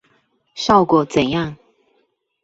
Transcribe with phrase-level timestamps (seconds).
[0.55, 1.55] 效果怎樣